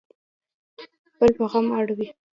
بل 1.19 1.31
په 1.37 1.43
غم 1.51 1.67
اړوي 1.79 2.07